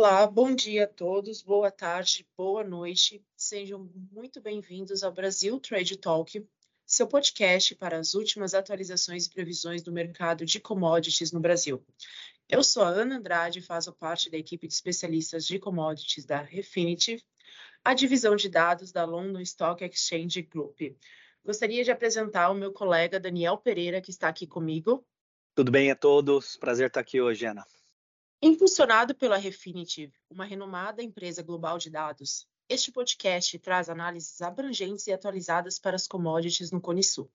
[0.00, 3.20] Olá, bom dia a todos, boa tarde, boa noite.
[3.36, 6.46] Sejam muito bem-vindos ao Brasil Trade Talk,
[6.86, 11.84] seu podcast para as últimas atualizações e previsões do mercado de commodities no Brasil.
[12.48, 16.42] Eu sou a Ana Andrade e faço parte da equipe de especialistas de commodities da
[16.42, 17.20] Refinitiv,
[17.84, 20.80] a divisão de dados da London Stock Exchange Group.
[21.44, 25.04] Gostaria de apresentar o meu colega Daniel Pereira, que está aqui comigo.
[25.56, 26.56] Tudo bem a todos?
[26.56, 27.66] Prazer estar aqui hoje, Ana.
[28.40, 35.12] Impulsionado pela Refinitiv, uma renomada empresa global de dados, este podcast traz análises abrangentes e
[35.12, 37.28] atualizadas para as commodities no Cone Sul.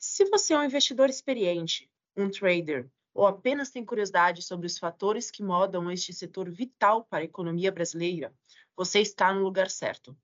[0.00, 5.30] Se você é um investidor experiente, um trader ou apenas tem curiosidade sobre os fatores
[5.30, 8.34] que modam este setor vital para a economia brasileira,
[8.76, 10.18] você está no lugar certo.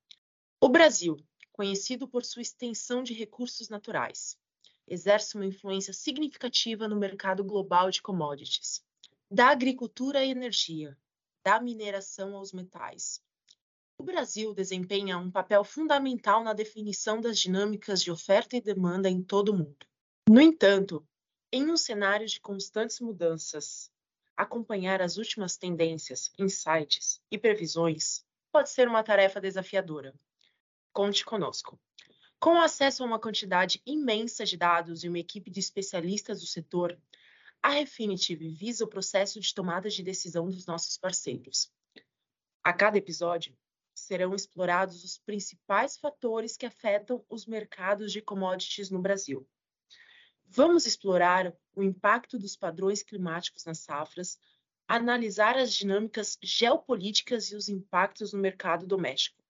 [0.61, 1.17] O Brasil,
[1.53, 4.37] conhecido por sua extensão de recursos naturais,
[4.85, 8.85] exerce uma influência significativa no mercado global de commodities
[9.31, 10.97] da agricultura à energia,
[11.45, 13.21] da mineração aos metais.
[13.99, 19.23] O Brasil desempenha um papel fundamental na definição das dinâmicas de oferta e demanda em
[19.23, 19.87] todo o mundo.
[20.29, 21.07] No entanto,
[21.51, 23.91] em um cenário de constantes mudanças,
[24.37, 30.15] acompanhar as últimas tendências, insights e previsões pode ser uma tarefa desafiadora.
[30.93, 31.81] Conte conosco.
[32.39, 36.97] Com acesso a uma quantidade imensa de dados e uma equipe de especialistas do setor,
[37.67, 41.69] a Refinitiv visa o processo de tomada de decisão dos nossos parceiros.
[42.63, 43.59] A cada episódio,
[43.93, 49.45] serão explorados os principais fatores que afetam os mercados de commodities no Brasil.
[50.45, 54.39] Vamos explorar o impacto dos padrões climáticos nas safras,
[54.87, 59.43] analisar as dinâmicas geopolíticas e os impactos no mercado doméstico.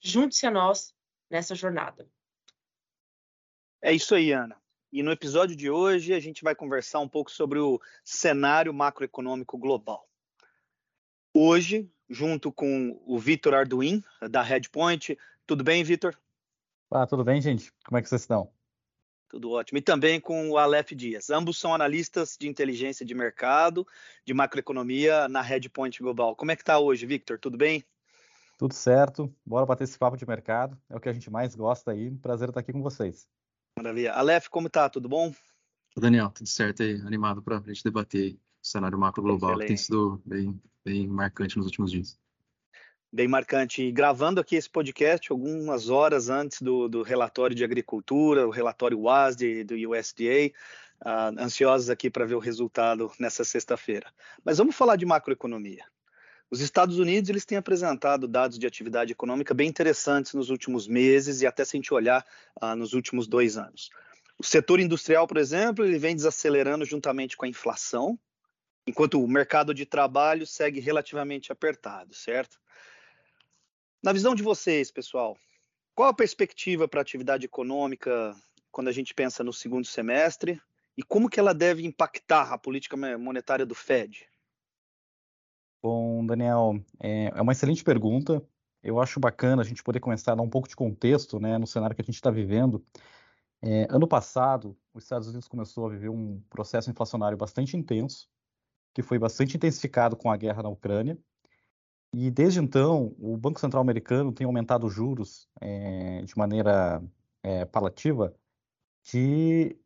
[0.00, 0.92] Junte-se a nós
[1.30, 2.10] nessa jornada.
[3.80, 4.60] É isso aí, Ana.
[4.94, 9.58] E no episódio de hoje a gente vai conversar um pouco sobre o cenário macroeconômico
[9.58, 10.08] global.
[11.34, 14.00] Hoje, junto com o Vitor Arduin,
[14.30, 15.18] da Redpoint.
[15.44, 16.16] Tudo bem, Vitor?
[16.92, 17.72] Ah, tudo bem, gente?
[17.84, 18.48] Como é que vocês estão?
[19.28, 19.78] Tudo ótimo.
[19.78, 21.28] E também com o Aleph Dias.
[21.28, 23.84] Ambos são analistas de inteligência de mercado,
[24.24, 26.36] de macroeconomia na Redpoint Global.
[26.36, 27.36] Como é que está hoje, Victor?
[27.40, 27.84] Tudo bem?
[28.56, 29.34] Tudo certo.
[29.44, 30.80] Bora bater esse papo de mercado.
[30.88, 32.12] É o que a gente mais gosta aí.
[32.12, 33.26] Prazer estar aqui com vocês.
[33.76, 34.12] Maravilha.
[34.12, 34.88] Aleph, como tá?
[34.88, 35.34] Tudo bom?
[35.96, 39.76] Daniel, tudo certo aí, animado para a gente debater o cenário macro global, que tem
[39.76, 42.18] sido bem, bem marcante nos últimos dias.
[43.12, 43.82] Bem marcante.
[43.82, 48.98] E gravando aqui esse podcast algumas horas antes do, do relatório de agricultura, o relatório
[48.98, 50.52] WASD do USDA,
[51.04, 54.12] uh, ansiosos aqui para ver o resultado nessa sexta-feira.
[54.44, 55.84] Mas vamos falar de macroeconomia.
[56.54, 61.40] Os Estados Unidos eles têm apresentado dados de atividade econômica bem interessantes nos últimos meses
[61.40, 62.24] e até se a gente olhar
[62.60, 63.90] ah, nos últimos dois anos.
[64.38, 68.16] O setor industrial, por exemplo, ele vem desacelerando juntamente com a inflação,
[68.86, 72.56] enquanto o mercado de trabalho segue relativamente apertado, certo?
[74.00, 75.36] Na visão de vocês, pessoal,
[75.92, 78.32] qual a perspectiva para a atividade econômica
[78.70, 80.62] quando a gente pensa no segundo semestre
[80.96, 84.32] e como que ela deve impactar a política monetária do Fed?
[85.84, 88.42] Bom, Daniel, é, é uma excelente pergunta.
[88.82, 91.66] Eu acho bacana a gente poder começar a dar um pouco de contexto né, no
[91.66, 92.82] cenário que a gente está vivendo.
[93.60, 98.26] É, ano passado, os Estados Unidos começou a viver um processo inflacionário bastante intenso,
[98.94, 101.18] que foi bastante intensificado com a guerra na Ucrânia.
[102.14, 107.04] E desde então, o Banco Central americano tem aumentado os juros é, de maneira
[107.42, 108.34] é, palativa,
[109.02, 109.78] que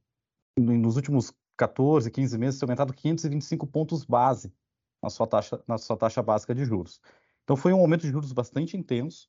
[0.56, 4.52] nos últimos 14, 15 meses tem aumentado 525 pontos base
[5.02, 7.00] na sua taxa, na sua taxa básica de juros.
[7.44, 9.28] Então foi um aumento de juros bastante intenso.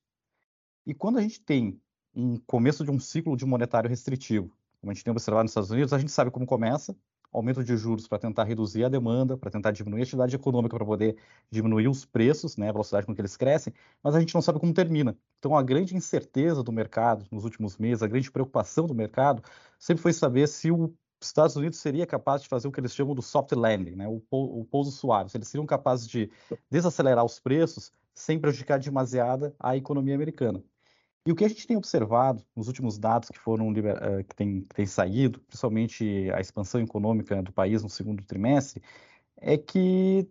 [0.86, 1.80] E quando a gente tem
[2.14, 5.72] um começo de um ciclo de monetário restritivo, como a gente tem observado nos Estados
[5.72, 6.96] Unidos, a gente sabe como começa,
[7.32, 10.86] aumento de juros para tentar reduzir a demanda, para tentar diminuir a atividade econômica, para
[10.86, 11.16] poder
[11.52, 14.60] diminuir os preços, né, a velocidade com que eles crescem, mas a gente não sabe
[14.60, 15.16] como termina.
[15.38, 19.44] Então, a grande incerteza do mercado nos últimos meses, a grande preocupação do mercado,
[19.78, 23.14] sempre foi saber se o Estados Unidos seria capaz de fazer o que eles chamam
[23.14, 24.08] do soft landing, né?
[24.08, 25.32] o, pouso suave.
[25.36, 26.32] Eles seriam capazes de
[26.72, 30.64] desacelerar os preços sem prejudicar demasiada a economia americana.
[31.26, 34.62] E o que a gente tem observado nos últimos dados que foram uh, que têm
[34.74, 38.82] tem saído, principalmente a expansão econômica do país no segundo trimestre,
[39.38, 40.28] é que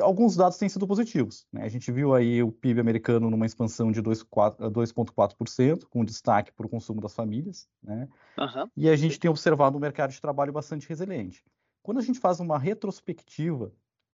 [0.00, 1.46] alguns dados têm sido positivos.
[1.52, 1.62] Né?
[1.64, 6.68] A gente viu aí o PIB americano numa expansão de 2,4%, com destaque para o
[6.68, 8.08] consumo das famílias, né?
[8.38, 8.68] Uhum.
[8.76, 11.44] e a gente tem observado um mercado de trabalho bastante resiliente.
[11.82, 13.72] Quando a gente faz uma retrospectiva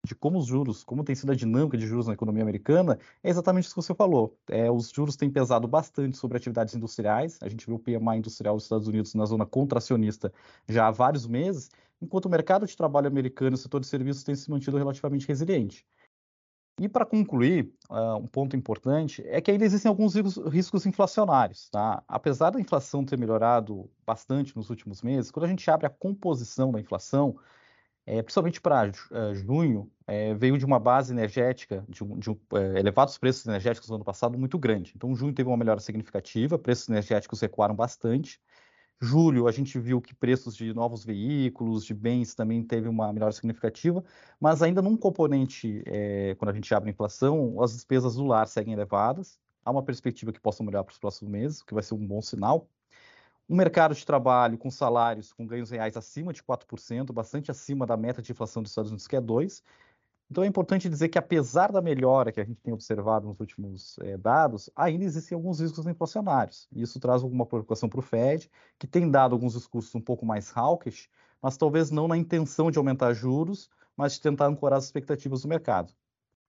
[0.05, 3.29] de como os juros, como tem sido a dinâmica de juros na economia americana, é
[3.29, 4.35] exatamente isso que você falou.
[4.49, 7.37] É, os juros têm pesado bastante sobre atividades industriais.
[7.41, 10.33] A gente viu o PMI industrial dos Estados Unidos na zona contracionista
[10.67, 11.69] já há vários meses,
[12.01, 15.27] enquanto o mercado de trabalho americano e o setor de serviços tem se mantido relativamente
[15.27, 15.85] resiliente.
[16.79, 20.15] E para concluir, uh, um ponto importante é que ainda existem alguns
[20.47, 21.69] riscos inflacionários.
[21.69, 22.01] Tá?
[22.07, 26.71] Apesar da inflação ter melhorado bastante nos últimos meses, quando a gente abre a composição
[26.71, 27.37] da inflação,
[28.05, 33.17] é, principalmente para uh, junho, é, veio de uma base energética, de, de é, elevados
[33.17, 34.93] preços energéticos no ano passado muito grande.
[34.95, 38.41] Então, junho teve uma melhora significativa, preços energéticos recuaram bastante.
[39.03, 43.31] Julho, a gente viu que preços de novos veículos, de bens, também teve uma melhora
[43.31, 44.03] significativa,
[44.39, 48.47] mas ainda num componente, é, quando a gente abre a inflação, as despesas do lar
[48.47, 49.39] seguem elevadas.
[49.65, 52.05] Há uma perspectiva que possa melhorar para os próximos meses, o que vai ser um
[52.05, 52.69] bom sinal.
[53.49, 57.97] Um mercado de trabalho com salários com ganhos reais acima de 4%, bastante acima da
[57.97, 59.63] meta de inflação dos Estados Unidos, que é 2%.
[60.31, 63.99] Então é importante dizer que, apesar da melhora que a gente tem observado nos últimos
[63.99, 66.69] é, dados, ainda existem alguns riscos inflacionários.
[66.73, 68.49] Isso traz alguma preocupação para o Fed,
[68.79, 71.09] que tem dado alguns discursos um pouco mais hawkish,
[71.41, 75.49] mas talvez não na intenção de aumentar juros, mas de tentar ancorar as expectativas do
[75.49, 75.93] mercado.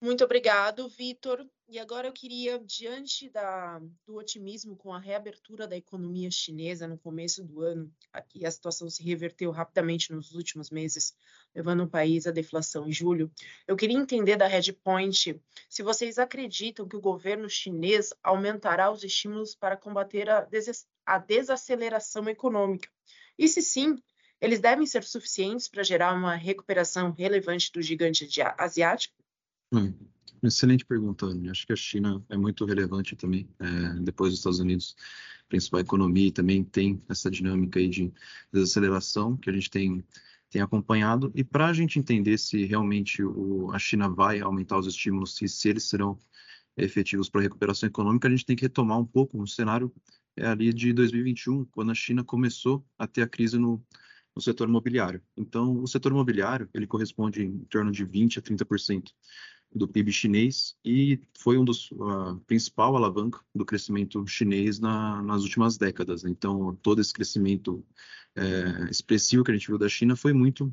[0.01, 1.45] Muito obrigado, Vitor.
[1.73, 6.99] E agora eu queria, diante da, do otimismo com a reabertura da economia chinesa no
[6.99, 7.91] começo do ano,
[8.35, 11.17] e a situação se reverteu rapidamente nos últimos meses,
[11.55, 13.33] levando o país à deflação em julho,
[13.67, 19.55] eu queria entender da Redpoint se vocês acreditam que o governo chinês aumentará os estímulos
[19.55, 22.91] para combater a, des a desaceleração econômica.
[23.39, 23.97] E se sim,
[24.43, 28.29] eles devem ser suficientes para gerar uma recuperação relevante do gigante
[28.59, 29.15] asiático?
[29.73, 30.12] Hum,
[30.49, 31.51] excelente pergunta, Anny.
[31.51, 34.97] Acho que a China é muito relevante também, é, depois dos Estados Unidos,
[35.49, 38.13] principal economia, e também tem essa dinâmica aí de
[38.53, 40.03] desaceleração que a gente tem,
[40.51, 41.31] tem acompanhado.
[41.35, 45.49] E para a gente entender se realmente o, a China vai aumentar os estímulos, se,
[45.49, 46.19] se eles serão
[46.77, 49.93] efetivos para a recuperação econômica, a gente tem que retomar um pouco o cenário
[50.37, 53.85] é, ali de 2021, quando a China começou a ter a crise no,
[54.35, 55.23] no setor imobiliário.
[55.37, 59.11] Então, o setor imobiliário, ele corresponde em torno de 20 a 30%
[59.75, 65.43] do PIB chinês e foi um dos uh, principal alavanca do crescimento chinês na, nas
[65.43, 66.25] últimas décadas.
[66.25, 67.85] Então, todo esse crescimento
[68.37, 70.73] é, expressivo que a gente viu da China foi muito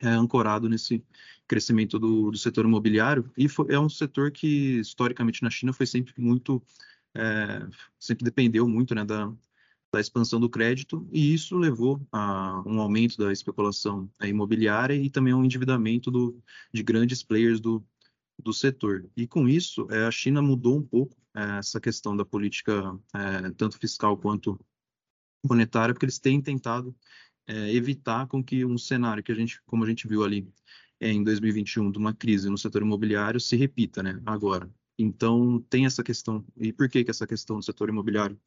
[0.00, 1.04] é, ancorado nesse
[1.46, 5.86] crescimento do, do setor imobiliário e foi, é um setor que historicamente na China foi
[5.86, 6.62] sempre muito
[7.14, 7.66] é,
[7.98, 9.32] sempre dependeu muito né, da,
[9.92, 15.32] da expansão do crédito e isso levou a um aumento da especulação imobiliária e também
[15.32, 16.42] um endividamento do,
[16.72, 17.84] de grandes players do,
[18.38, 19.08] do setor.
[19.16, 23.50] E com isso, é, a China mudou um pouco é, essa questão da política, é,
[23.52, 24.58] tanto fiscal quanto
[25.44, 26.94] monetária, porque eles têm tentado
[27.46, 30.48] evitar com que um cenário que a gente, como a gente viu ali
[30.98, 34.70] em 2021, de uma crise no setor imobiliário, se repita, né, agora.
[34.98, 36.44] Então, tem essa questão.
[36.56, 38.40] E por que, que essa questão do setor imobiliário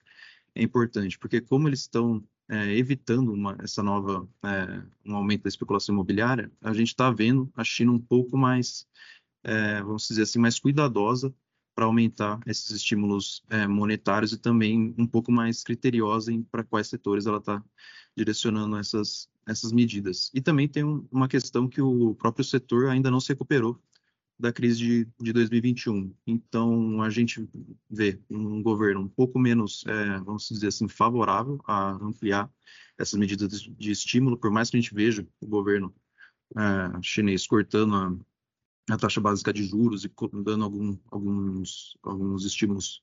[0.55, 1.19] é importante?
[1.19, 6.51] Porque como eles estão é, evitando uma, essa nova, é, um aumento da especulação imobiliária,
[6.61, 8.87] a gente está vendo a China um pouco mais
[9.47, 11.33] é, vamos dizer assim, mais cuidadosa
[11.73, 16.87] para aumentar esses estímulos é, monetários e também um pouco mais criteriosa em para quais
[16.87, 17.63] setores ela está
[18.15, 20.29] direcionando essas, essas medidas.
[20.33, 23.81] E também tem um, uma questão que o próprio setor ainda não se recuperou
[24.37, 26.13] da crise de, de 2021.
[26.25, 27.47] Então, a gente
[27.89, 32.51] vê um governo um pouco menos, é, vamos dizer assim, favorável a ampliar
[32.97, 35.93] essas medidas de, de estímulo, por mais que a gente veja o governo
[36.55, 38.15] é, chinês cortando a,
[38.89, 40.11] a taxa básica de juros e
[40.43, 43.01] dando algum, alguns, alguns estímulos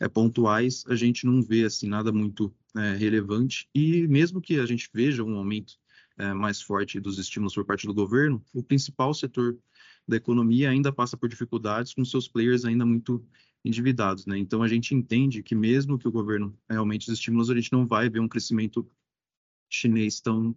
[0.00, 3.68] é, pontuais, a gente não vê assim nada muito é, relevante.
[3.74, 5.74] E mesmo que a gente veja um aumento
[6.16, 9.58] é, mais forte dos estímulos por parte do governo, o principal setor
[10.06, 13.22] da economia ainda passa por dificuldades com seus players ainda muito
[13.64, 14.38] endividados, né?
[14.38, 17.86] Então a gente entende que mesmo que o governo aumente os estímulos, a gente não
[17.86, 18.88] vai ver um crescimento
[19.68, 20.56] chinês tão,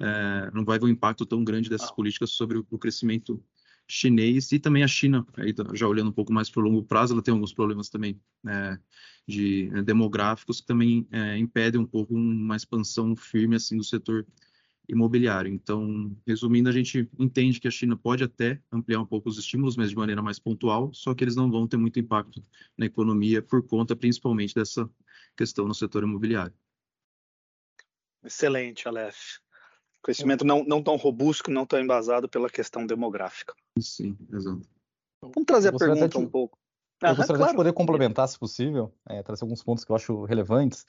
[0.00, 3.42] é, não vai ver um impacto tão grande dessas políticas sobre o, o crescimento
[3.88, 6.82] chinês e também a China, aí tá, já olhando um pouco mais para o longo
[6.82, 8.80] prazo, ela tem alguns problemas também né,
[9.26, 14.26] de né, demográficos que também é, impedem um pouco uma expansão firme assim do setor
[14.88, 15.52] imobiliário.
[15.52, 19.76] Então, resumindo, a gente entende que a China pode até ampliar um pouco os estímulos,
[19.76, 22.42] mas de maneira mais pontual, só que eles não vão ter muito impacto
[22.76, 24.88] na economia por conta principalmente dessa
[25.36, 26.54] questão no setor imobiliário.
[28.24, 29.38] Excelente, Aleph.
[30.06, 33.52] Conhecimento não, não tão robusto, não tão embasado pela questão demográfica.
[33.80, 34.62] Sim, exato.
[35.20, 36.56] Vamos trazer a pergunta te, um pouco.
[37.02, 37.50] Eu ah, gostaria claro.
[37.50, 40.86] de poder complementar, se possível, é, trazer alguns pontos que eu acho relevantes.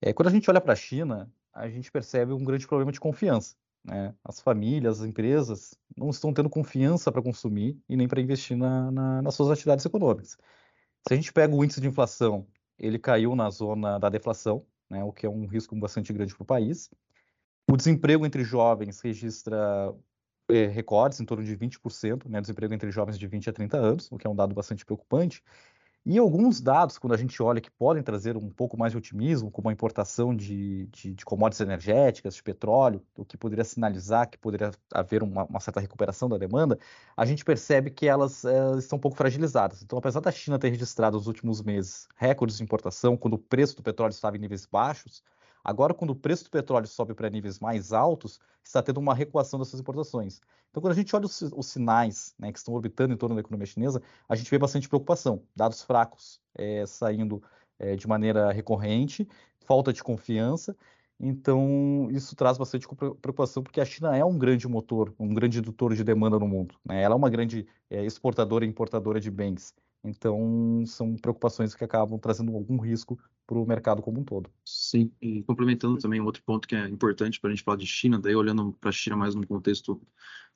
[0.00, 3.00] É, quando a gente olha para a China, a gente percebe um grande problema de
[3.00, 3.56] confiança.
[3.82, 4.14] Né?
[4.24, 8.88] As famílias, as empresas não estão tendo confiança para consumir e nem para investir na,
[8.92, 10.38] na, nas suas atividades econômicas.
[11.08, 12.46] Se a gente pega o índice de inflação,
[12.78, 16.44] ele caiu na zona da deflação, né, o que é um risco bastante grande para
[16.44, 16.88] o país.
[17.74, 19.92] O desemprego entre jovens registra
[20.48, 24.12] é, recordes, em torno de 20%, né, desemprego entre jovens de 20 a 30 anos,
[24.12, 25.42] o que é um dado bastante preocupante.
[26.06, 29.50] E alguns dados, quando a gente olha, que podem trazer um pouco mais de otimismo,
[29.50, 34.38] como a importação de, de, de commodities energéticas, de petróleo, o que poderia sinalizar que
[34.38, 36.78] poderia haver uma, uma certa recuperação da demanda,
[37.16, 39.82] a gente percebe que elas é, estão um pouco fragilizadas.
[39.82, 43.74] Então, apesar da China ter registrado nos últimos meses recordes de importação, quando o preço
[43.74, 45.24] do petróleo estava em níveis baixos,
[45.64, 49.58] Agora, quando o preço do petróleo sobe para níveis mais altos, está tendo uma recuação
[49.58, 50.40] dessas importações.
[50.70, 53.40] Então, quando a gente olha os, os sinais né, que estão orbitando em torno da
[53.40, 55.42] economia chinesa, a gente vê bastante preocupação.
[55.56, 57.42] Dados fracos é, saindo
[57.78, 59.26] é, de maneira recorrente,
[59.64, 60.76] falta de confiança.
[61.18, 65.94] Então, isso traz bastante preocupação, porque a China é um grande motor, um grande indutor
[65.94, 66.74] de demanda no mundo.
[66.84, 67.02] Né?
[67.02, 69.74] Ela é uma grande é, exportadora e importadora de bens.
[70.04, 74.50] Então, são preocupações que acabam trazendo algum risco para o mercado como um todo.
[74.64, 77.86] Sim, e complementando também um outro ponto que é importante para a gente falar de
[77.86, 80.00] China, daí olhando para a China mais no contexto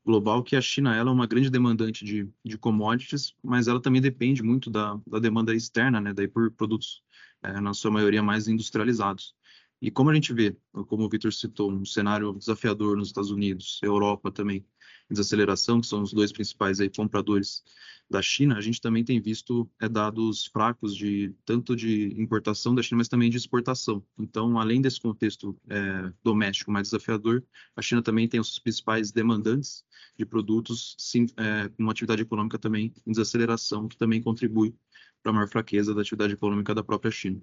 [0.04, 4.00] global, que a China ela é uma grande demandante de, de commodities, mas ela também
[4.00, 7.02] depende muito da, da demanda externa, né, daí por produtos,
[7.42, 9.34] é, na sua maioria, mais industrializados.
[9.80, 10.56] E como a gente vê,
[10.88, 14.66] como o Victor citou, um cenário desafiador nos Estados Unidos, Europa também,
[15.10, 17.62] desaceleração, que são os dois principais aí compradores
[18.10, 22.82] da China, a gente também tem visto é, dados fracos de tanto de importação da
[22.82, 24.02] China, mas também de exportação.
[24.18, 27.44] Então, além desse contexto é, doméstico mais desafiador,
[27.76, 29.84] a China também tem os principais demandantes
[30.16, 34.74] de produtos sim, é, com uma atividade econômica também em desaceleração, que também contribui
[35.22, 37.42] para a maior fraqueza da atividade econômica da própria China.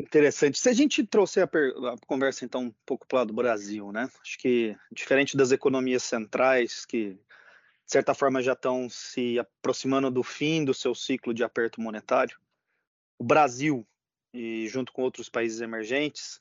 [0.00, 0.58] Interessante.
[0.58, 4.08] Se a gente trouxer a, a conversa então um pouco para lado do Brasil, né?
[4.20, 10.22] Acho que diferente das economias centrais que de certa forma já estão se aproximando do
[10.22, 12.38] fim do seu ciclo de aperto monetário,
[13.18, 13.86] o Brasil
[14.32, 16.40] e junto com outros países emergentes,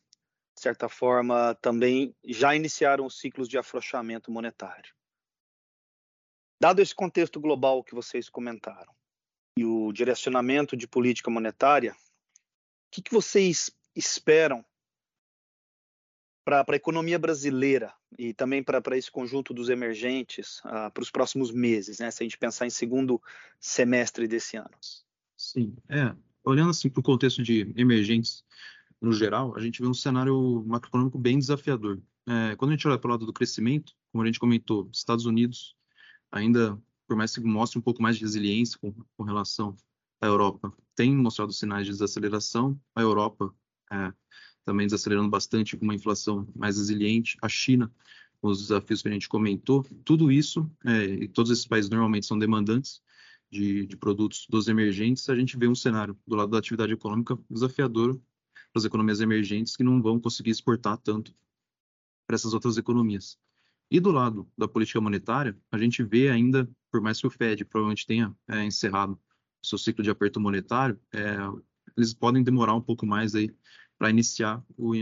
[0.55, 4.93] de certa forma também já iniciaram os ciclos de afrouxamento monetário.
[6.61, 8.93] Dado esse contexto global que vocês comentaram
[9.57, 11.95] e o direcionamento de política monetária,
[12.91, 14.63] que, que vocês esperam
[16.47, 21.51] para a economia brasileira e também para esse conjunto dos emergentes uh, para os próximos
[21.51, 22.09] meses, né?
[22.09, 23.21] Se a gente pensar em segundo
[23.59, 24.71] semestre desse ano.
[25.35, 26.15] Sim, é.
[26.45, 28.45] Olhando assim para o contexto de emergentes
[29.01, 32.01] no geral, a gente vê um cenário macroeconômico bem desafiador.
[32.25, 35.25] É, quando a gente olha para o lado do crescimento, como a gente comentou, Estados
[35.25, 35.75] Unidos
[36.31, 39.75] ainda, por mais que mostre um pouco mais de resiliência com, com relação
[40.21, 42.77] à Europa, tem mostrado sinais de desaceleração.
[42.95, 43.53] A Europa
[43.91, 44.11] é,
[44.65, 47.93] também desacelerando bastante, com uma inflação mais resiliente, a China,
[48.41, 52.37] os desafios que a gente comentou, tudo isso, é, e todos esses países normalmente são
[52.37, 53.01] demandantes
[53.51, 57.37] de, de, produtos dos emergentes, a gente vê um cenário do lado da atividade econômica
[57.49, 61.33] desafiador para as economias emergentes que não vão conseguir exportar tanto
[62.25, 63.37] para essas outras economias.
[63.89, 67.63] E do lado da política monetária, a gente vê ainda, por mais que o Fed
[67.63, 69.17] provavelmente tenha é, encerrado
[69.61, 71.37] seu ciclo de aperto monetário, é,
[71.95, 73.53] eles podem demorar um pouco mais aí
[73.97, 74.93] para iniciar o,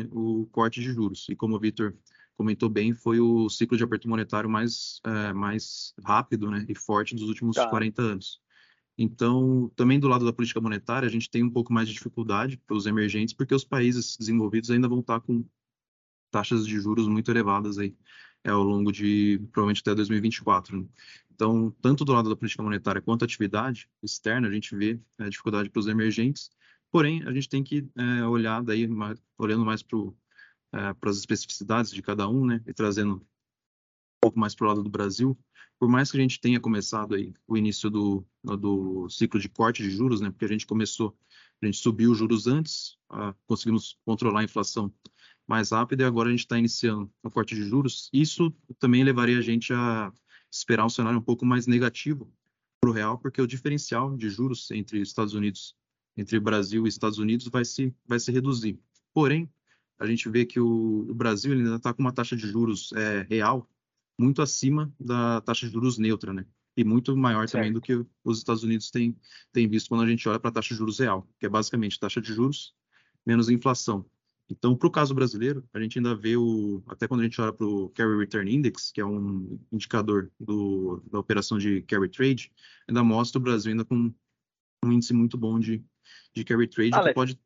[0.41, 1.27] o, corte de juros.
[1.29, 1.93] E como o Vitor
[2.38, 7.15] comentou bem, foi o ciclo de aperto monetário mais, é, mais rápido né, e forte
[7.15, 7.67] dos últimos tá.
[7.67, 8.41] 40 anos.
[8.97, 12.57] Então, também do lado da política monetária, a gente tem um pouco mais de dificuldade
[12.65, 15.45] para os emergentes, porque os países desenvolvidos ainda vão estar com
[16.31, 17.95] taxas de juros muito elevadas aí
[18.43, 20.77] é, ao longo de provavelmente até 2024.
[20.77, 20.85] Né?
[21.36, 25.25] Então, tanto do lado da política monetária quanto a atividade externa, a gente vê a
[25.25, 26.50] é, dificuldade para os emergentes
[26.96, 28.88] Porém, a gente tem que é, olhar daí,
[29.38, 30.00] olhando mais para
[30.74, 33.22] é, as especificidades de cada um, né, e trazendo um
[34.22, 35.38] pouco mais para o lado do Brasil,
[35.77, 39.84] por mais que a gente tenha começado aí o início do, do ciclo de corte
[39.84, 41.13] de juros, né, porque a gente começou,
[41.62, 42.98] a gente subiu os juros antes,
[43.46, 44.89] conseguimos controlar a inflação
[45.46, 48.10] mais rápido e agora a gente está iniciando o corte de juros.
[48.13, 50.13] Isso também levaria a gente a
[50.57, 52.31] esperar um cenário um pouco mais negativo
[52.79, 55.75] para o real, porque o diferencial de juros entre Estados Unidos
[56.17, 58.79] entre Brasil e Estados Unidos vai se, vai se reduzir.
[59.13, 59.51] Porém,
[60.00, 63.25] a gente vê que o, o Brasil ainda está com uma taxa de juros é,
[63.29, 63.69] real
[64.17, 66.45] muito acima da taxa de juros neutra, né?
[66.77, 67.53] E muito maior certo.
[67.53, 69.15] também do que os Estados Unidos têm,
[69.51, 72.00] têm visto quando a gente olha para a taxa de juros real, que é basicamente
[72.00, 72.74] taxa de juros
[73.25, 74.05] menos inflação.
[74.49, 76.83] Então, para o caso brasileiro, a gente ainda vê o.
[76.87, 81.01] Até quando a gente olha para o Carry Return Index, que é um indicador do,
[81.11, 82.51] da operação de carry trade,
[82.87, 84.13] ainda mostra o Brasil ainda com
[84.83, 85.83] um índice muito bom de,
[86.31, 87.39] de carry trade Ale, pode.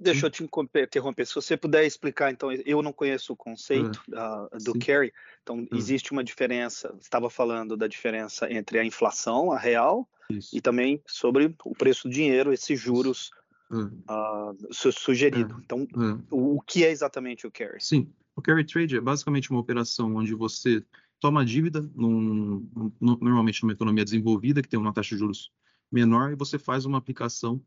[0.00, 1.26] Deixa eu te interromper.
[1.26, 4.78] Se você puder explicar, então, eu não conheço o conceito uh, do sim.
[4.80, 5.12] carry,
[5.44, 5.76] então uh.
[5.76, 6.92] existe uma diferença.
[7.00, 10.56] Estava falando da diferença entre a inflação, a real, Isso.
[10.56, 13.30] e também sobre o preço do dinheiro, esses juros
[13.72, 15.60] uh, sugerido.
[15.64, 15.86] Então,
[16.30, 17.80] o, o, que é exatamente o carry?
[17.80, 20.84] Sim, o carry trade é basicamente uma operação onde você
[21.20, 25.50] toma dívida, num, num, normalmente numa economia desenvolvida, que tem uma taxa de juros
[25.90, 27.60] menor, e você faz uma aplicação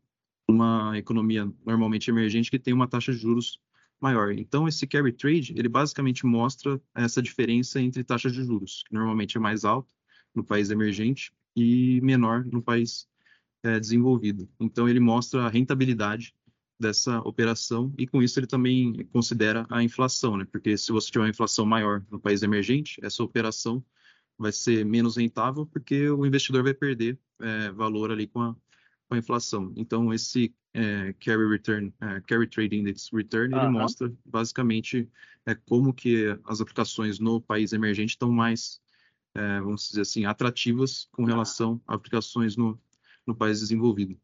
[0.48, 3.60] numa economia normalmente emergente que tem uma taxa de juros
[4.00, 4.32] maior.
[4.32, 9.36] Então, esse carry trade, ele basicamente mostra essa diferença entre taxas de juros, que normalmente
[9.36, 9.92] é mais alta
[10.34, 13.08] no país emergente e menor no país
[13.66, 14.48] é, desenvolvido.
[14.60, 16.34] Então, ele mostra a rentabilidade
[16.78, 20.46] dessa operação e com isso ele também considera a inflação, né?
[20.50, 23.84] Porque se você tiver uma inflação maior no país emergente, essa operação
[24.38, 28.54] vai ser menos rentável porque o investidor vai perder é, valor ali com a,
[29.08, 29.72] com a inflação.
[29.74, 35.08] Então esse é, carry return, é, carry trade index return, ele mostra basicamente
[35.46, 38.82] é, como que as aplicações no país emergente estão mais,
[39.34, 42.78] é, vamos dizer assim, atrativas com relação a aplicações no,
[43.26, 44.16] no país desenvolvido.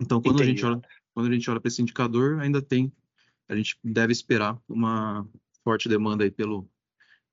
[0.00, 0.50] Então quando Entendi.
[0.50, 0.82] a gente olha
[1.14, 2.92] quando a gente olha para esse indicador, ainda tem,
[3.48, 5.28] a gente deve esperar uma
[5.62, 6.68] forte demanda aí pelo,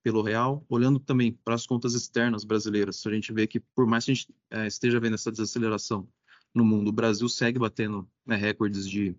[0.04, 3.06] pelo real, olhando também para as contas externas brasileiras.
[3.06, 6.08] A gente vê que, por mais que a gente é, esteja vendo essa desaceleração
[6.54, 9.16] no mundo, o Brasil segue batendo né, recordes de,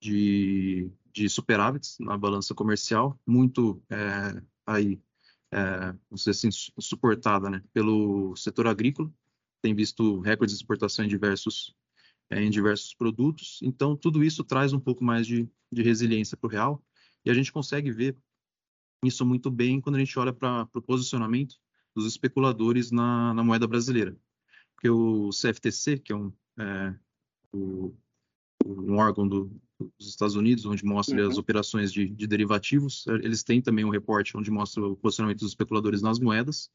[0.00, 5.00] de, de superávites na balança comercial, muito é, aí,
[5.50, 9.10] é, vamos dizer assim, suportada né, pelo setor agrícola,
[9.62, 11.74] tem visto recordes de exportação em diversos
[12.30, 13.58] é, em diversos produtos.
[13.62, 16.84] Então, tudo isso traz um pouco mais de, de resiliência para o real.
[17.24, 18.16] E a gente consegue ver
[19.04, 21.56] isso muito bem quando a gente olha para o posicionamento
[21.94, 24.16] dos especuladores na, na, moeda brasileira.
[24.74, 26.94] Porque o CFTC, que é um, é,
[27.52, 27.94] o,
[28.64, 29.50] um órgão do,
[29.98, 31.28] dos Estados Unidos, onde mostra uhum.
[31.28, 35.50] as operações de, de, derivativos, eles têm também um reporte onde mostra o posicionamento dos
[35.50, 36.70] especuladores nas moedas.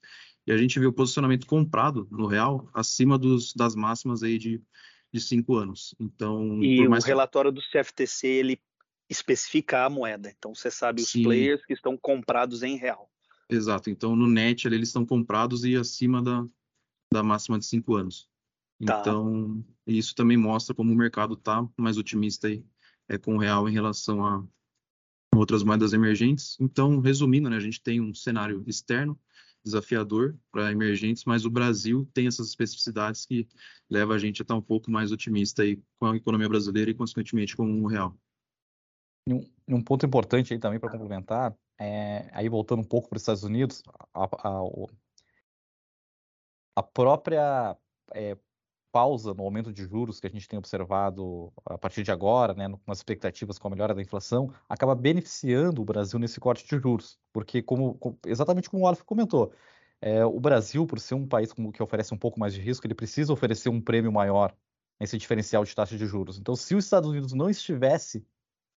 [0.45, 4.61] E a gente vê o posicionamento comprado no real acima dos, das máximas aí de
[5.13, 5.93] de cinco anos.
[5.99, 8.59] Então, e o relatório do CFTC ele
[9.07, 10.33] especifica a moeda.
[10.35, 11.23] Então você sabe os Sim.
[11.23, 13.09] players que estão comprados em real.
[13.47, 13.91] Exato.
[13.91, 16.43] Então no net ali, eles estão comprados e acima da,
[17.13, 18.27] da máxima de cinco anos.
[18.85, 18.99] Tá.
[18.99, 22.63] Então isso também mostra como o mercado está mais otimista aí,
[23.07, 24.43] é, com o real em relação a
[25.35, 26.57] outras moedas emergentes.
[26.59, 29.19] Então, resumindo, né, a gente tem um cenário externo
[29.63, 33.47] desafiador para emergentes, mas o Brasil tem essas especificidades que
[33.89, 36.93] leva a gente a estar um pouco mais otimista aí com a economia brasileira e,
[36.93, 38.15] consequentemente, com o real.
[39.27, 43.21] Um, um ponto importante aí também para complementar, é, aí voltando um pouco para os
[43.21, 43.81] Estados Unidos,
[44.13, 44.61] a, a,
[46.75, 47.77] a própria
[48.13, 48.37] é,
[48.93, 52.69] pausa no aumento de juros que a gente tem observado a partir de agora, né,
[52.69, 56.79] com as expectativas com a melhora da inflação, acaba beneficiando o Brasil nesse corte de
[56.79, 59.51] juros, porque como, exatamente como o Alf comentou,
[59.99, 62.93] é, o Brasil, por ser um país que oferece um pouco mais de risco, ele
[62.93, 64.55] precisa oferecer um prêmio maior
[64.99, 66.37] nesse diferencial de taxa de juros.
[66.37, 68.23] Então, se os Estados Unidos não estivesse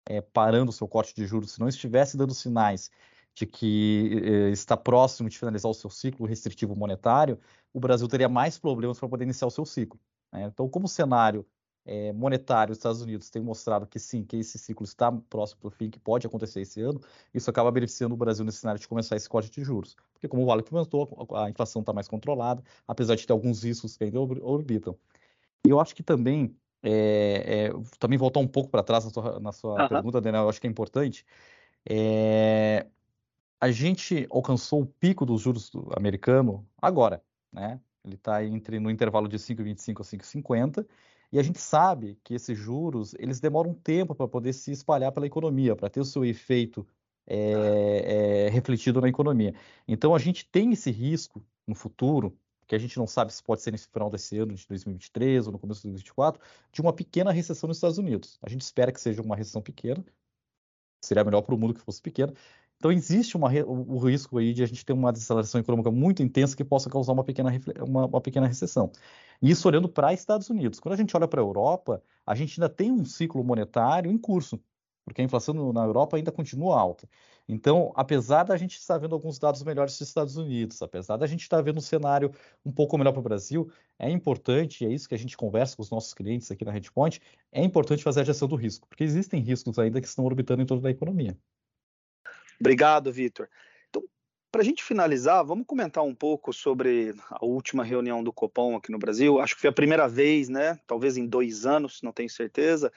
[0.08, 2.90] é, parando o seu corte de juros, se não estivesse dando sinais
[3.36, 7.38] de que eh, está próximo de finalizar o seu ciclo restritivo monetário,
[7.72, 10.00] o Brasil teria mais problemas para poder iniciar o seu ciclo.
[10.32, 10.44] Né?
[10.44, 11.46] Então, como o cenário
[11.84, 15.70] eh, monetário dos Estados Unidos tem mostrado que sim, que esse ciclo está próximo do
[15.70, 16.98] fim, que pode acontecer esse ano,
[17.34, 19.94] isso acaba beneficiando o Brasil nesse cenário de começar esse corte de juros.
[20.14, 23.98] Porque, como o Vale comentou, a inflação está mais controlada, apesar de ter alguns riscos
[23.98, 24.96] que ainda orbitam.
[25.66, 29.40] E eu acho que também, é, é, também voltar um pouco para trás na sua,
[29.40, 29.88] na sua uhum.
[29.88, 31.26] pergunta, Daniel, eu acho que é importante.
[31.88, 32.86] É,
[33.60, 37.80] a gente alcançou o pico dos juros americano agora, né?
[38.04, 40.86] Ele está entre no intervalo de 5,25 a 5,50
[41.32, 45.10] e a gente sabe que esses juros eles demoram um tempo para poder se espalhar
[45.10, 46.86] pela economia, para ter o seu efeito
[47.26, 49.54] é, é, refletido na economia.
[49.88, 53.62] Então a gente tem esse risco no futuro que a gente não sabe se pode
[53.62, 56.40] ser nesse final desse ano, de 2023 ou no começo de 2024,
[56.72, 58.38] de uma pequena recessão nos Estados Unidos.
[58.42, 60.04] A gente espera que seja uma recessão pequena,
[61.00, 62.34] seria melhor para o mundo que fosse pequena,
[62.78, 66.56] então, existe uma, o, risco aí de a gente ter uma desaceleração econômica muito intensa
[66.56, 68.90] que possa causar uma pequena, uma, uma pequena recessão.
[69.40, 70.78] Isso olhando para Estados Unidos.
[70.78, 74.18] Quando a gente olha para a Europa, a gente ainda tem um ciclo monetário em
[74.18, 74.60] curso,
[75.04, 77.08] porque a inflação na Europa ainda continua alta.
[77.48, 81.42] Então, apesar da gente estar vendo alguns dados melhores dos Estados Unidos, apesar da gente
[81.42, 82.32] estar vendo um cenário
[82.64, 85.82] um pouco melhor para o Brasil, é importante, é isso que a gente conversa com
[85.82, 87.20] os nossos clientes aqui na Redpoint,
[87.52, 90.66] é importante fazer a gestão do risco, porque existem riscos ainda que estão orbitando em
[90.66, 91.38] torno da economia.
[92.60, 93.48] Obrigado, Vitor.
[93.88, 94.02] Então,
[94.50, 98.90] para a gente finalizar, vamos comentar um pouco sobre a última reunião do Copom aqui
[98.90, 99.40] no Brasil.
[99.40, 100.78] Acho que foi a primeira vez, né?
[100.86, 102.92] Talvez em dois anos, não tenho certeza,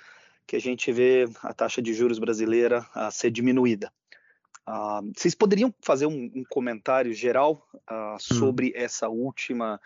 [0.47, 3.91] que a gente vê a taxa de juros brasileira a ser diminuída.
[4.67, 8.71] Uh, vocês poderiam fazer um, um comentário geral uh, sobre hum.
[8.75, 9.81] essa última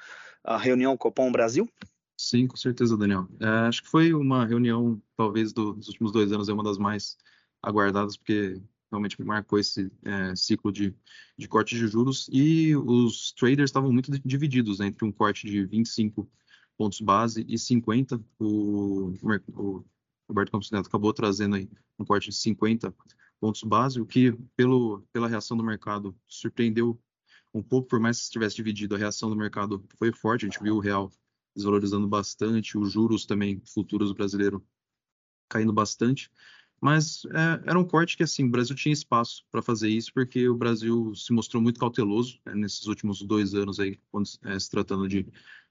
[0.45, 1.69] uh, reunião Copom Brasil?
[2.17, 3.27] Sim, com certeza, Daniel.
[3.39, 6.77] É, acho que foi uma reunião, talvez, do, dos últimos dois anos, é uma das
[6.77, 7.17] mais
[7.61, 8.61] aguardadas, porque
[8.93, 10.95] realmente marcou esse é, ciclo de,
[11.37, 12.29] de corte de juros.
[12.31, 16.29] E os traders estavam muito divididos né, entre um corte de 25
[16.77, 18.21] pontos base e 50.
[18.39, 19.13] O,
[19.49, 19.85] o
[20.27, 22.93] Roberto Campos Neto acabou trazendo aí um corte de 50
[23.39, 26.97] pontos base, o que, pelo, pela reação do mercado, surpreendeu
[27.53, 30.63] um pouco, por mais que estivesse dividido, a reação do mercado foi forte, a gente
[30.63, 31.11] viu o real
[31.55, 34.65] desvalorizando bastante, os juros também futuros brasileiro
[35.49, 36.31] caindo bastante,
[36.83, 40.49] mas é, era um corte que assim o Brasil tinha espaço para fazer isso porque
[40.49, 44.69] o Brasil se mostrou muito cauteloso né, nesses últimos dois anos aí quando é, se
[44.69, 45.25] tratando de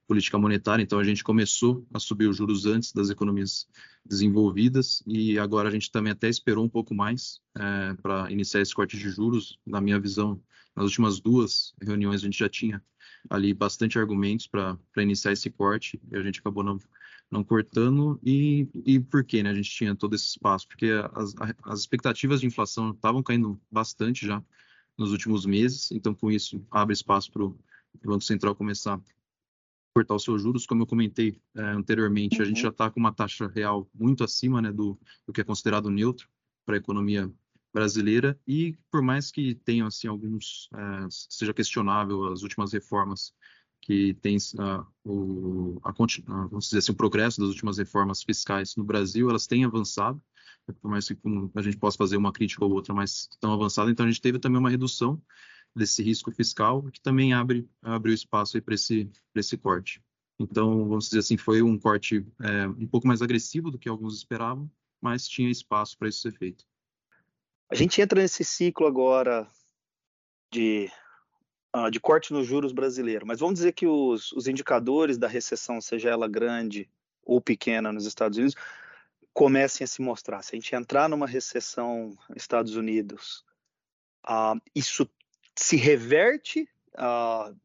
[0.06, 3.68] política monetária, então a gente começou a subir os juros antes das economias
[4.04, 8.74] desenvolvidas e agora a gente também até esperou um pouco mais é, para iniciar esse
[8.74, 9.58] corte de juros.
[9.66, 10.42] Na minha visão,
[10.74, 12.82] nas últimas duas reuniões a gente já tinha
[13.28, 16.78] ali bastante argumentos para iniciar esse corte e a gente acabou não,
[17.32, 18.20] não cortando.
[18.22, 19.42] E, e por quê?
[19.42, 19.50] Né?
[19.50, 20.68] A gente tinha todo esse espaço?
[20.68, 24.44] Porque as, as expectativas de inflação estavam caindo bastante já
[24.98, 27.58] nos últimos meses, então com isso abre espaço para o
[28.04, 29.00] Banco Central começar
[29.94, 32.42] cortar os seus juros, como eu comentei é, anteriormente, uhum.
[32.42, 32.62] a gente uhum.
[32.62, 36.28] já está com uma taxa real muito acima né, do, do que é considerado neutro
[36.64, 37.30] para a economia
[37.72, 43.34] brasileira e por mais que tenham assim alguns é, seja questionável as últimas reformas
[43.82, 48.84] que tem uh, o a, vamos dizer assim o progresso das últimas reformas fiscais no
[48.84, 50.22] Brasil elas têm avançado
[50.80, 51.16] por mais que
[51.56, 54.38] a gente possa fazer uma crítica ou outra mas estão avançadas então a gente teve
[54.38, 55.20] também uma redução
[55.74, 60.02] desse risco fiscal, que também abre, o espaço para esse, esse corte.
[60.38, 64.16] Então, vamos dizer assim, foi um corte é, um pouco mais agressivo do que alguns
[64.16, 66.64] esperavam, mas tinha espaço para isso ser feito.
[67.70, 69.48] A gente entra nesse ciclo agora
[70.52, 70.90] de,
[71.90, 76.10] de corte nos juros brasileiro, mas vamos dizer que os, os indicadores da recessão, seja
[76.10, 76.88] ela grande
[77.24, 78.54] ou pequena nos Estados Unidos,
[79.32, 80.42] comecem a se mostrar.
[80.42, 83.44] Se a gente entrar numa recessão nos Estados Unidos,
[84.28, 85.08] uh, isso
[85.56, 87.56] se reverte uh,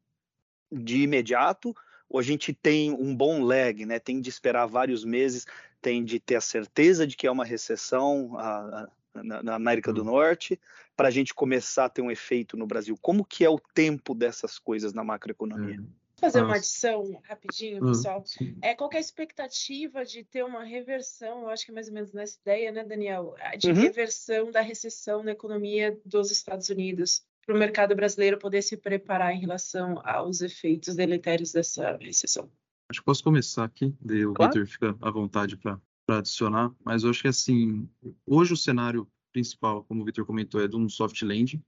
[0.71, 1.75] de imediato
[2.09, 3.99] ou a gente tem um bom lag, né?
[3.99, 5.45] Tem de esperar vários meses,
[5.81, 10.01] tem de ter a certeza de que é uma recessão uh, na, na, América do
[10.01, 10.11] uhum.
[10.11, 10.59] Norte
[10.97, 12.97] para a gente começar a ter um efeito no Brasil.
[12.99, 15.79] Como que é o tempo dessas coisas na macroeconomia?
[15.79, 15.87] Uhum.
[16.19, 18.23] fazer uma adição rapidinho, uhum, pessoal.
[18.59, 21.43] É, qual é a expectativa de ter uma reversão?
[21.43, 23.35] Eu acho que é mais ou menos nessa ideia, né, Daniel?
[23.59, 23.75] De uhum.
[23.75, 29.31] reversão da recessão na economia dos Estados Unidos para o mercado brasileiro poder se preparar
[29.31, 32.49] em relação aos efeitos deletérios dessa recessão?
[32.89, 34.51] Acho que posso começar aqui, daí o claro.
[34.51, 37.87] Victor fica à vontade para adicionar, mas eu acho que assim,
[38.25, 41.63] hoje o cenário principal, como o Victor comentou, é de um soft landing.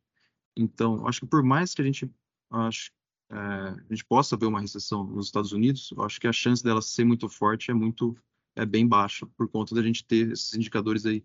[0.57, 2.09] Então, acho que por mais que a gente
[2.49, 2.91] acho,
[3.29, 6.81] é, a gente possa ver uma recessão nos Estados Unidos, acho que a chance dela
[6.81, 8.17] ser muito forte é muito
[8.55, 11.23] é bem baixa por conta da gente ter esses indicadores aí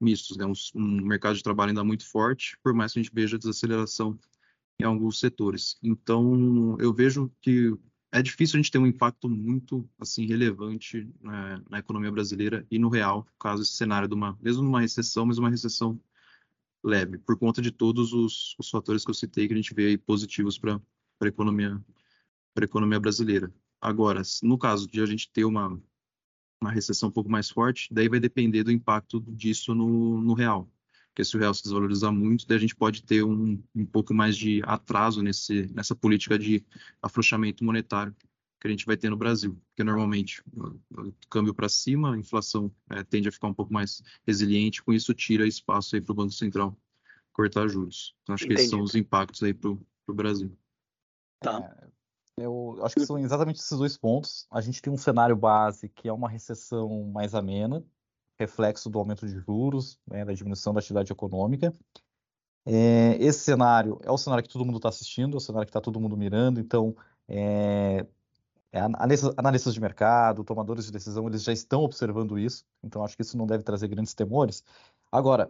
[0.00, 0.46] mistos, né?
[0.46, 4.16] um, um, mercado de trabalho ainda muito forte, por mais que a gente veja desaceleração
[4.80, 5.76] em alguns setores.
[5.82, 7.76] Então, eu vejo que
[8.14, 12.78] é difícil a gente ter um impacto muito assim relevante né, na economia brasileira e
[12.78, 16.00] no real, caso esse cenário de uma, mesmo numa recessão, mas uma recessão
[16.82, 19.88] leve, por conta de todos os, os fatores que eu citei que a gente vê
[19.88, 20.80] aí positivos para
[21.20, 21.84] a economia
[22.54, 23.52] para economia brasileira.
[23.80, 25.76] Agora, no caso de a gente ter uma
[26.60, 30.70] uma recessão um pouco mais forte, daí vai depender do impacto disso no, no real.
[31.14, 34.12] Porque se o real se desvalorizar muito, daí a gente pode ter um, um pouco
[34.12, 36.66] mais de atraso nesse, nessa política de
[37.00, 38.12] afrouxamento monetário
[38.60, 39.56] que a gente vai ter no Brasil.
[39.68, 44.02] Porque normalmente o câmbio para cima, a inflação é, tende a ficar um pouco mais
[44.26, 46.76] resiliente, com isso tira espaço aí para o Banco Central
[47.32, 48.16] cortar juros.
[48.22, 48.56] Então acho Entendi.
[48.56, 50.50] que esses são os impactos aí para o Brasil.
[51.38, 51.60] Tá.
[51.60, 54.48] É, eu acho que são exatamente esses dois pontos.
[54.50, 57.84] A gente tem um cenário base que é uma recessão mais amena,
[58.38, 61.72] reflexo do aumento de juros, né, da diminuição da atividade econômica.
[62.66, 65.70] É, esse cenário é o cenário que todo mundo está assistindo, é o cenário que
[65.70, 66.96] está todo mundo mirando, então
[67.28, 68.06] é,
[68.72, 68.80] é,
[69.36, 73.36] analistas de mercado, tomadores de decisão, eles já estão observando isso, então acho que isso
[73.36, 74.64] não deve trazer grandes temores.
[75.12, 75.48] Agora,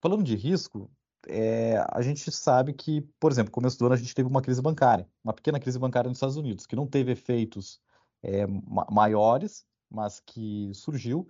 [0.00, 0.90] falando de risco,
[1.26, 4.62] é, a gente sabe que, por exemplo, começo do ano a gente teve uma crise
[4.62, 7.80] bancária, uma pequena crise bancária nos Estados Unidos, que não teve efeitos
[8.22, 8.46] é,
[8.90, 11.28] maiores, mas que surgiu.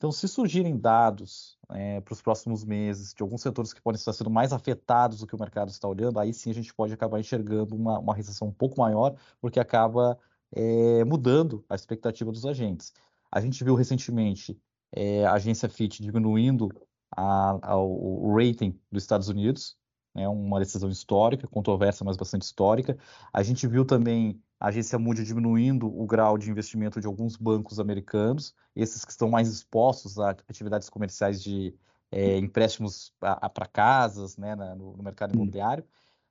[0.00, 4.14] Então, se surgirem dados é, para os próximos meses de alguns setores que podem estar
[4.14, 7.20] sendo mais afetados do que o mercado está olhando, aí sim a gente pode acabar
[7.20, 10.18] enxergando uma, uma recessão um pouco maior, porque acaba
[10.52, 12.94] é, mudando a expectativa dos agentes.
[13.30, 14.58] A gente viu recentemente
[14.90, 16.70] é, a agência FIT diminuindo
[17.14, 19.76] a, ao, o rating dos Estados Unidos,
[20.14, 22.98] né, uma decisão histórica, controversa, mas bastante histórica.
[23.32, 27.80] A gente viu também a agência Moody diminuindo o grau de investimento de alguns bancos
[27.80, 31.74] americanos, esses que estão mais expostos a atividades comerciais de,
[32.12, 35.84] é, empréstimos para casas né, na, no, no, mercado imobiliário.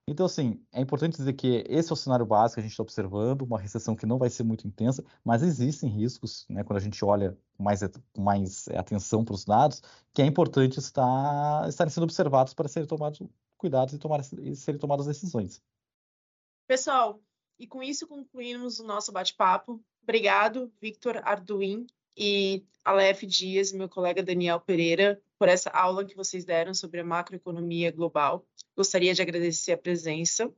[0.08, 2.82] Então, assim, é importante dizer que esse é o cenário básico que a gente está
[2.82, 6.82] observando, uma recessão que não vai ser muito intensa, mas existem riscos, né, quando a
[6.82, 7.82] gente olha com mais,
[8.18, 13.22] mais atenção para os dados, que é importante estar, estarem sendo observados para serem tomados
[13.60, 15.62] cuidados e, tomar, e serem tomadas decisões.
[16.66, 17.22] Pessoal,
[17.60, 19.84] e com isso concluímos o nosso bate-papo.
[20.02, 21.86] Obrigado, Victor Arduin
[22.18, 27.04] e Aleph Dias, meu colega Daniel Pereira, por essa aula que vocês deram sobre a
[27.04, 28.46] macroeconomia global.
[28.76, 30.52] Gostaria de agradecer a presença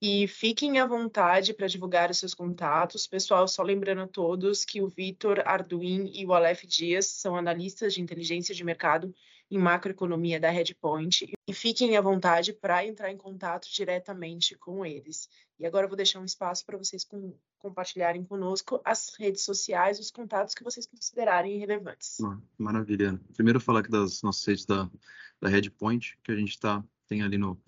[0.00, 3.06] e fiquem à vontade para divulgar os seus contatos.
[3.06, 7.94] Pessoal, só lembrando a todos que o Vitor Arduin e o Aleph Dias são analistas
[7.94, 9.14] de inteligência de mercado
[9.52, 15.28] em macroeconomia da Redpoint e fiquem à vontade para entrar em contato diretamente com eles.
[15.60, 19.98] E agora eu vou deixar um espaço para vocês com, compartilharem conosco as redes sociais,
[19.98, 22.16] os contatos que vocês considerarem relevantes.
[22.56, 23.20] Maravilha.
[23.34, 24.90] Primeiro falar aqui das nossas redes da,
[25.38, 27.60] da Redpoint, que a gente tá, tem ali no,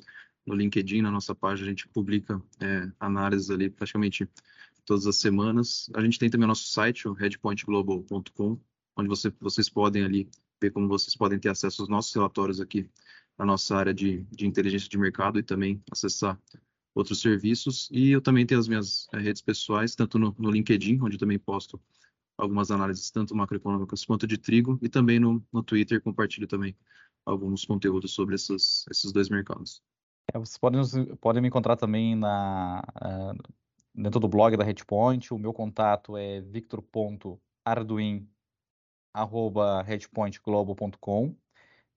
[0.46, 4.26] no LinkedIn, na nossa página, a gente publica é, análises ali praticamente
[4.86, 5.90] todas as semanas.
[5.94, 8.58] A gente tem também o nosso site, o redpointglobal.com,
[8.96, 10.30] onde você, vocês podem ali
[10.70, 12.88] como vocês podem ter acesso aos nossos relatórios aqui
[13.38, 16.40] na nossa área de, de inteligência de mercado e também acessar
[16.94, 17.88] outros serviços.
[17.90, 21.38] E eu também tenho as minhas é, redes pessoais, tanto no, no, LinkedIn, onde também
[21.38, 21.80] posto
[22.38, 26.76] algumas análises, tanto macroeconômicas quanto de trigo, e também no, no Twitter, compartilho também
[27.26, 29.82] alguns conteúdos sobre esses, esses dois mercados.
[30.32, 30.80] É, vocês podem,
[31.16, 33.54] podem me encontrar também na, uh,
[33.94, 35.32] dentro do blog da Redpoint.
[35.32, 38.28] O meu contato é victor.arduin
[39.14, 41.34] arroba redpointglobal.com.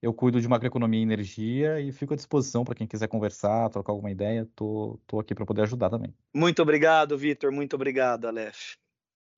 [0.00, 3.92] Eu cuido de macroeconomia e energia e fico à disposição para quem quiser conversar, trocar
[3.92, 4.48] alguma ideia.
[4.54, 6.14] Tô, tô aqui para poder ajudar também.
[6.32, 7.50] Muito obrigado, Vitor.
[7.50, 8.76] Muito obrigado, Aleph.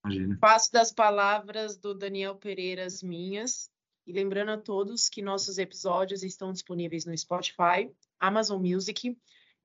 [0.05, 0.37] Imagina.
[0.39, 3.71] Faço das palavras do Daniel Pereira as minhas.
[4.07, 9.17] E lembrando a todos que nossos episódios estão disponíveis no Spotify, Amazon Music,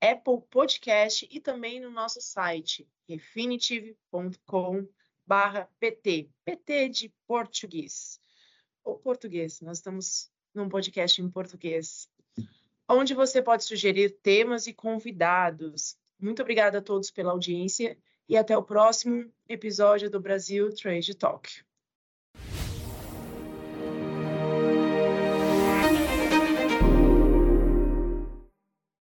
[0.01, 4.88] Apple Podcast e também no nosso site refinitiv.com
[5.26, 8.20] barra PT, PT de português.
[8.84, 12.10] Ou português, nós estamos num podcast em português,
[12.88, 15.98] onde você pode sugerir temas e convidados.
[16.20, 21.64] Muito obrigada a todos pela audiência e até o próximo episódio do Brasil Trade Talk.